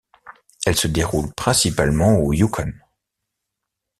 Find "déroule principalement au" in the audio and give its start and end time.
0.87-2.33